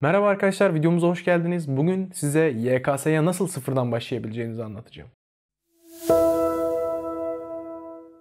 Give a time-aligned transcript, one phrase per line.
[0.00, 1.76] Merhaba arkadaşlar, videomuza hoş geldiniz.
[1.76, 5.10] Bugün size YKS'ye nasıl sıfırdan başlayabileceğinizi anlatacağım.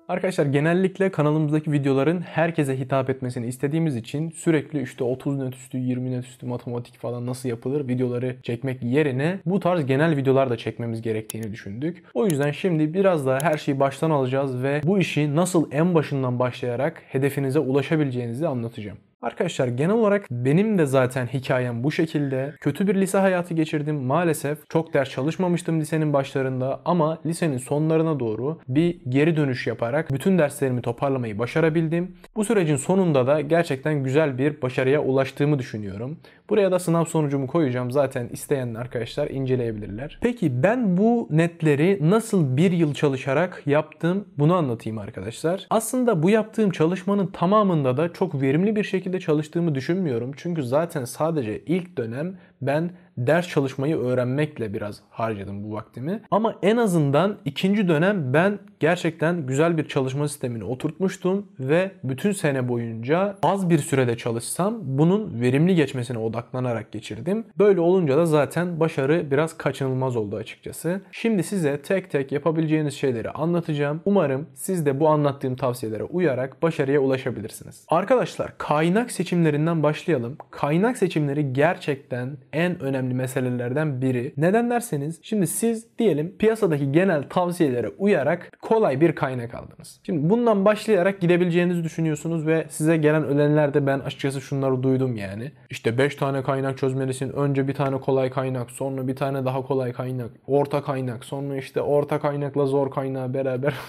[0.08, 6.12] Arkadaşlar genellikle kanalımızdaki videoların herkese hitap etmesini istediğimiz için sürekli işte 30 net üstü, 20
[6.12, 11.02] net üstü matematik falan nasıl yapılır videoları çekmek yerine bu tarz genel videolar da çekmemiz
[11.02, 12.04] gerektiğini düşündük.
[12.14, 16.40] O yüzden şimdi biraz daha her şeyi baştan alacağız ve bu işi nasıl en başından
[16.40, 18.98] başlayarak hedefinize ulaşabileceğinizi anlatacağım.
[19.26, 22.54] Arkadaşlar genel olarak benim de zaten hikayem bu şekilde.
[22.62, 24.70] Kötü bir lise hayatı geçirdim maalesef.
[24.70, 30.82] Çok ders çalışmamıştım lisenin başlarında ama lisenin sonlarına doğru bir geri dönüş yaparak bütün derslerimi
[30.82, 32.16] toparlamayı başarabildim.
[32.36, 36.18] Bu sürecin sonunda da gerçekten güzel bir başarıya ulaştığımı düşünüyorum.
[36.50, 37.92] Buraya da sınav sonucumu koyacağım.
[37.92, 40.20] Zaten isteyen arkadaşlar inceleyebilirler.
[40.22, 45.68] Peki ben bu netleri nasıl bir yıl çalışarak yaptım bunu anlatayım arkadaşlar.
[45.70, 50.32] Aslında bu yaptığım çalışmanın tamamında da çok verimli bir şekilde çalıştığımı düşünmüyorum.
[50.38, 56.22] Çünkü zaten sadece ilk dönem ben ders çalışmayı öğrenmekle biraz harcadım bu vaktimi.
[56.32, 62.70] Ama en azından ikinci dönem ben gerçekten güzel bir çalışma sistemini oturtmuştum ve bütün sene
[62.70, 67.46] boyunca az bir sürede çalışsam bunun verimli geçmesine odaklanarak geçirdim.
[67.60, 71.02] Böyle olunca da zaten başarı biraz kaçınılmaz oldu açıkçası.
[71.12, 74.02] Şimdi size tek tek yapabileceğiniz şeyleri anlatacağım.
[74.06, 77.86] Umarım siz de bu anlattığım tavsiyelere uyarak başarıya ulaşabilirsiniz.
[77.88, 80.38] Arkadaşlar kaynak seçimlerinden başlayalım.
[80.52, 84.34] Kaynak seçimleri gerçekten en önemli meselelerden biri.
[84.38, 90.00] Neden derseniz şimdi siz diyelim piyasadaki genel tavsiyelere uyarak kolay bir kaynak aldınız.
[90.04, 95.52] Şimdi bundan başlayarak gidebileceğinizi düşünüyorsunuz ve size gelen ölenlerde ben açıkçası şunları duydum yani.
[95.70, 97.30] İşte 5 tane kaynak çözmelisin.
[97.30, 101.82] Önce bir tane kolay kaynak, sonra bir tane daha kolay kaynak, orta kaynak, sonra işte
[101.82, 103.74] orta kaynakla zor kaynağı beraber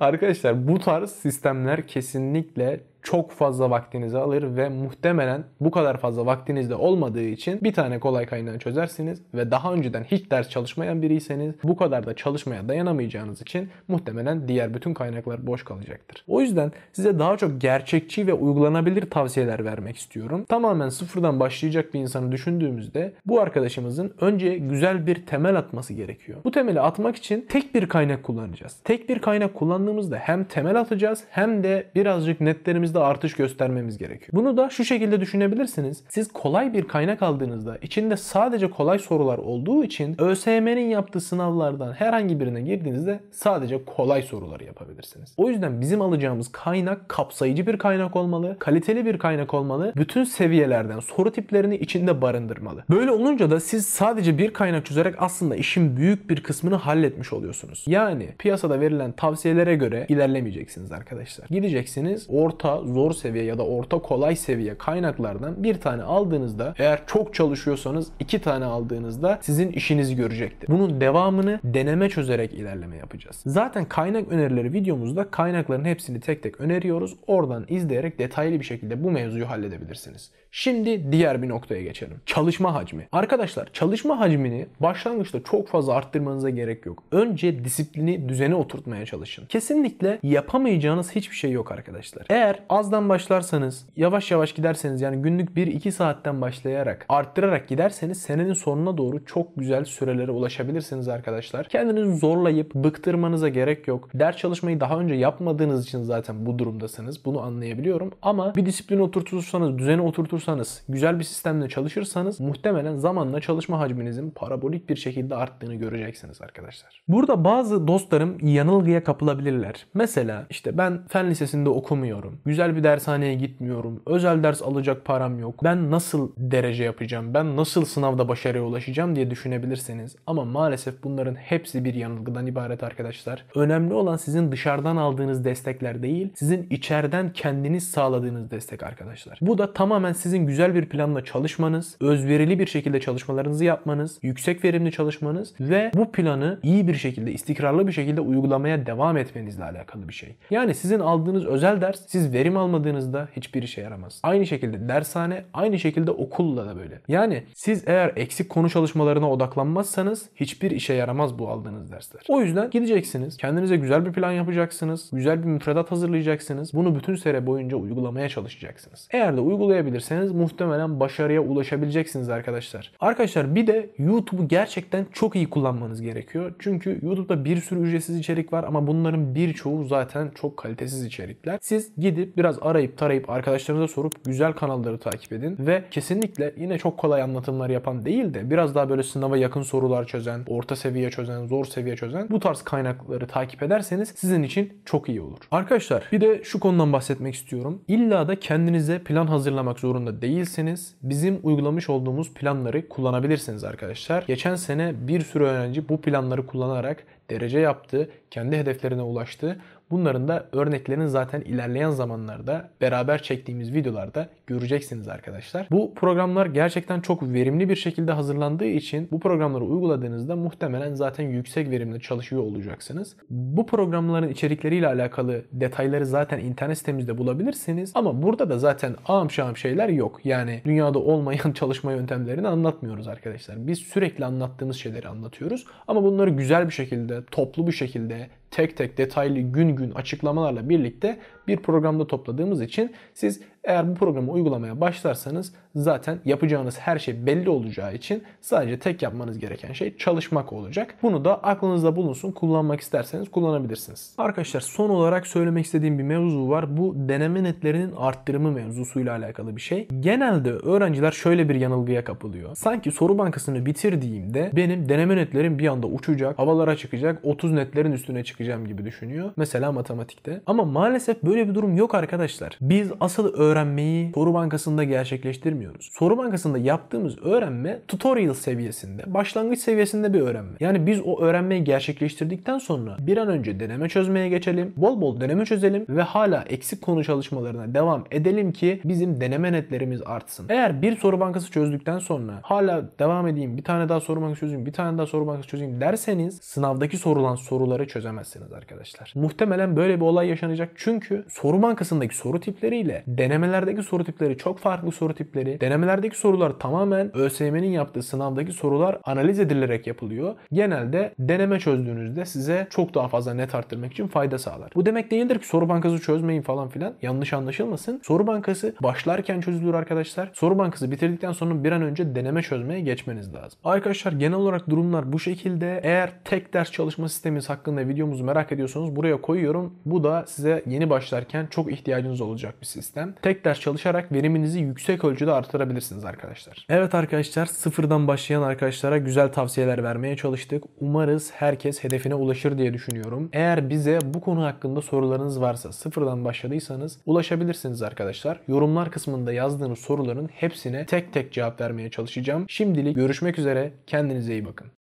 [0.00, 6.74] Arkadaşlar bu tarz sistemler kesinlikle çok fazla vaktinizi alır ve muhtemelen bu kadar fazla vaktinizde
[6.74, 11.76] olmadığı için bir tane kolay kaynağı çözersiniz ve daha önceden hiç ders çalışmayan biriyseniz bu
[11.76, 16.24] kadar da çalışmaya dayanamayacağınız için muhtemelen diğer bütün kaynaklar boş kalacaktır.
[16.28, 20.44] O yüzden size daha çok gerçekçi ve uygulanabilir tavsiyeler vermek istiyorum.
[20.48, 26.38] Tamamen sıfırdan başlayacak bir insanı düşündüğümüzde bu arkadaşımızın önce güzel bir temel atması gerekiyor.
[26.44, 28.76] Bu temeli atmak için tek bir kaynak kullanacağız.
[28.84, 34.30] Tek bir kaynak kullandığımızda hem temel atacağız hem de birazcık netlerimiz kendimizde artış göstermemiz gerekiyor.
[34.32, 36.04] Bunu da şu şekilde düşünebilirsiniz.
[36.08, 42.40] Siz kolay bir kaynak aldığınızda içinde sadece kolay sorular olduğu için ÖSYM'nin yaptığı sınavlardan herhangi
[42.40, 45.34] birine girdiğinizde sadece kolay soruları yapabilirsiniz.
[45.36, 51.00] O yüzden bizim alacağımız kaynak kapsayıcı bir kaynak olmalı, kaliteli bir kaynak olmalı, bütün seviyelerden
[51.00, 52.84] soru tiplerini içinde barındırmalı.
[52.90, 57.84] Böyle olunca da siz sadece bir kaynak çözerek aslında işin büyük bir kısmını halletmiş oluyorsunuz.
[57.86, 61.48] Yani piyasada verilen tavsiyelere göre ilerlemeyeceksiniz arkadaşlar.
[61.48, 67.34] Gideceksiniz orta, zor seviye ya da orta kolay seviye kaynaklardan bir tane aldığınızda eğer çok
[67.34, 70.68] çalışıyorsanız iki tane aldığınızda sizin işinizi görecektir.
[70.68, 73.42] Bunun devamını deneme çözerek ilerleme yapacağız.
[73.46, 77.16] Zaten kaynak önerileri videomuzda kaynakların hepsini tek tek öneriyoruz.
[77.26, 80.30] Oradan izleyerek detaylı bir şekilde bu mevzuyu halledebilirsiniz.
[80.54, 82.20] Şimdi diğer bir noktaya geçelim.
[82.26, 83.08] Çalışma hacmi.
[83.12, 87.02] Arkadaşlar çalışma hacmini başlangıçta çok fazla arttırmanıza gerek yok.
[87.12, 89.46] Önce disiplini düzene oturtmaya çalışın.
[89.46, 92.26] Kesinlikle yapamayacağınız hiçbir şey yok arkadaşlar.
[92.30, 98.98] Eğer azdan başlarsanız, yavaş yavaş giderseniz yani günlük 1-2 saatten başlayarak, arttırarak giderseniz senenin sonuna
[98.98, 101.68] doğru çok güzel sürelere ulaşabilirsiniz arkadaşlar.
[101.68, 104.08] Kendinizi zorlayıp bıktırmanıza gerek yok.
[104.14, 107.24] Ders çalışmayı daha önce yapmadığınız için zaten bu durumdasınız.
[107.24, 108.12] Bunu anlayabiliyorum.
[108.22, 114.88] Ama bir disiplin oturtursanız, düzeni oturtursanız, güzel bir sistemle çalışırsanız muhtemelen zamanla çalışma hacminizin parabolik
[114.88, 117.02] bir şekilde arttığını göreceksiniz arkadaşlar.
[117.08, 119.86] Burada bazı dostlarım yanılgıya kapılabilirler.
[119.94, 122.40] Mesela işte ben fen lisesinde okumuyorum.
[122.44, 124.02] Güzel güzel bir dershaneye gitmiyorum.
[124.06, 125.64] Özel ders alacak param yok.
[125.64, 127.34] Ben nasıl derece yapacağım?
[127.34, 130.16] Ben nasıl sınavda başarıya ulaşacağım diye düşünebilirsiniz.
[130.26, 133.44] Ama maalesef bunların hepsi bir yanılgıdan ibaret arkadaşlar.
[133.54, 139.38] Önemli olan sizin dışarıdan aldığınız destekler değil, sizin içeriden kendiniz sağladığınız destek arkadaşlar.
[139.40, 144.92] Bu da tamamen sizin güzel bir planla çalışmanız, özverili bir şekilde çalışmalarınızı yapmanız, yüksek verimli
[144.92, 150.14] çalışmanız ve bu planı iyi bir şekilde, istikrarlı bir şekilde uygulamaya devam etmenizle alakalı bir
[150.14, 150.34] şey.
[150.50, 154.20] Yani sizin aldığınız özel ders siz verim almadığınızda hiçbir işe yaramaz.
[154.22, 157.00] Aynı şekilde dershane, aynı şekilde okulla da böyle.
[157.08, 162.22] Yani siz eğer eksik konu çalışmalarına odaklanmazsanız hiçbir işe yaramaz bu aldığınız dersler.
[162.28, 166.74] O yüzden gideceksiniz, kendinize güzel bir plan yapacaksınız, güzel bir müfredat hazırlayacaksınız.
[166.74, 169.08] Bunu bütün sene boyunca uygulamaya çalışacaksınız.
[169.10, 172.92] Eğer de uygulayabilirseniz muhtemelen başarıya ulaşabileceksiniz arkadaşlar.
[173.00, 176.54] Arkadaşlar bir de YouTube'u gerçekten çok iyi kullanmanız gerekiyor.
[176.58, 181.58] Çünkü YouTube'da bir sürü ücretsiz içerik var ama bunların birçoğu zaten çok kalitesiz içerikler.
[181.60, 185.56] Siz gidip Biraz arayıp tarayıp arkadaşlarınıza sorup güzel kanalları takip edin.
[185.58, 190.06] Ve kesinlikle yine çok kolay anlatımlar yapan değil de biraz daha böyle sınava yakın sorular
[190.06, 195.08] çözen, orta seviye çözen, zor seviye çözen bu tarz kaynakları takip ederseniz sizin için çok
[195.08, 195.38] iyi olur.
[195.50, 197.82] Arkadaşlar bir de şu konudan bahsetmek istiyorum.
[197.88, 204.24] İlla da kendinize plan hazırlamak zorunda değilseniz bizim uygulamış olduğumuz planları kullanabilirsiniz arkadaşlar.
[204.26, 209.60] Geçen sene bir sürü öğrenci bu planları kullanarak derece yaptı, kendi hedeflerine ulaştı.
[209.92, 215.66] Bunların da örneklerini zaten ilerleyen zamanlarda beraber çektiğimiz videolarda göreceksiniz arkadaşlar.
[215.70, 221.70] Bu programlar gerçekten çok verimli bir şekilde hazırlandığı için bu programları uyguladığınızda muhtemelen zaten yüksek
[221.70, 223.16] verimli çalışıyor olacaksınız.
[223.30, 227.92] Bu programların içerikleriyle alakalı detayları zaten internet sitemizde bulabilirsiniz.
[227.94, 230.20] Ama burada da zaten ağım şahım şeyler yok.
[230.24, 233.66] Yani dünyada olmayan çalışma yöntemlerini anlatmıyoruz arkadaşlar.
[233.66, 235.66] Biz sürekli anlattığımız şeyleri anlatıyoruz.
[235.88, 241.18] Ama bunları güzel bir şekilde, toplu bir şekilde tek tek detaylı gün gün açıklamalarla birlikte
[241.46, 247.50] bir programda topladığımız için siz eğer bu programı uygulamaya başlarsanız zaten yapacağınız her şey belli
[247.50, 250.94] olacağı için sadece tek yapmanız gereken şey çalışmak olacak.
[251.02, 252.32] Bunu da aklınızda bulunsun.
[252.32, 254.14] Kullanmak isterseniz kullanabilirsiniz.
[254.18, 256.76] Arkadaşlar son olarak söylemek istediğim bir mevzu var.
[256.76, 259.88] Bu deneme netlerinin arttırımı mevzusuyla alakalı bir şey.
[260.00, 262.54] Genelde öğrenciler şöyle bir yanılgıya kapılıyor.
[262.56, 268.24] Sanki soru bankasını bitirdiğimde benim deneme netlerim bir anda uçacak, havalara çıkacak, 30 netlerin üstüne
[268.24, 269.30] çıkacağım gibi düşünüyor.
[269.36, 270.40] Mesela matematikte.
[270.46, 272.58] Ama maalesef böyle bir durum yok arkadaşlar.
[272.60, 275.90] Biz asıl öğrenmeyi soru bankasında gerçekleştirmiyoruz.
[275.92, 280.50] Soru bankasında yaptığımız öğrenme tutorial seviyesinde, başlangıç seviyesinde bir öğrenme.
[280.60, 284.72] Yani biz o öğrenmeyi gerçekleştirdikten sonra bir an önce deneme çözmeye geçelim.
[284.76, 290.02] Bol bol deneme çözelim ve hala eksik konu çalışmalarına devam edelim ki bizim deneme netlerimiz
[290.06, 290.46] artsın.
[290.48, 294.66] Eğer bir soru bankası çözdükten sonra hala devam edeyim, bir tane daha soru bankası çözeyim,
[294.66, 299.12] bir tane daha soru bankası çözeyim derseniz sınavdaki sorulan soruları çözemezsiniz arkadaşlar.
[299.16, 303.02] Muhtemelen böyle bir olay yaşanacak çünkü soru bankasındaki soru tipleriyle
[303.42, 305.60] denemelerdeki soru tipleri çok farklı soru tipleri.
[305.60, 310.34] Denemelerdeki sorular tamamen ÖSYM'nin yaptığı sınavdaki sorular analiz edilerek yapılıyor.
[310.52, 314.72] Genelde deneme çözdüğünüzde size çok daha fazla net arttırmak için fayda sağlar.
[314.74, 316.94] Bu demek değildir ki soru bankası çözmeyin falan filan.
[317.02, 318.00] Yanlış anlaşılmasın.
[318.04, 320.30] Soru bankası başlarken çözülür arkadaşlar.
[320.34, 323.58] Soru bankası bitirdikten sonra bir an önce deneme çözmeye geçmeniz lazım.
[323.64, 325.80] Arkadaşlar genel olarak durumlar bu şekilde.
[325.82, 329.74] Eğer tek ders çalışma sistemimiz hakkında videomuzu merak ediyorsanız buraya koyuyorum.
[329.84, 333.14] Bu da size yeni başlarken çok ihtiyacınız olacak bir sistem.
[333.32, 336.66] Tek ders çalışarak veriminizi yüksek ölçüde artırabilirsiniz arkadaşlar.
[336.68, 340.64] Evet arkadaşlar sıfırdan başlayan arkadaşlara güzel tavsiyeler vermeye çalıştık.
[340.80, 343.28] Umarız herkes hedefine ulaşır diye düşünüyorum.
[343.32, 348.40] Eğer bize bu konu hakkında sorularınız varsa sıfırdan başladıysanız ulaşabilirsiniz arkadaşlar.
[348.48, 352.44] Yorumlar kısmında yazdığınız soruların hepsine tek tek cevap vermeye çalışacağım.
[352.48, 353.72] Şimdilik görüşmek üzere.
[353.86, 354.81] Kendinize iyi bakın.